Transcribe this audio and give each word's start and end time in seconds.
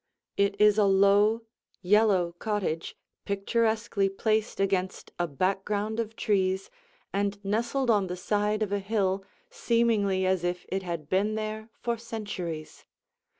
It 0.35 0.59
is 0.59 0.79
a 0.79 0.85
low, 0.85 1.43
yellow 1.83 2.31
cottage, 2.39 2.97
picturesquely 3.23 4.09
placed 4.09 4.59
against 4.59 5.11
a 5.19 5.27
background 5.27 5.99
of 5.99 6.15
trees 6.15 6.71
and 7.13 7.37
nestled 7.45 7.91
on 7.91 8.07
the 8.07 8.17
side 8.17 8.63
of 8.63 8.71
a 8.71 8.79
hill 8.79 9.23
seemingly 9.51 10.25
as 10.25 10.43
if 10.43 10.65
it 10.69 10.81
had 10.81 11.07
been 11.07 11.35
there 11.35 11.69
for 11.83 11.99
centuries. 11.99 12.83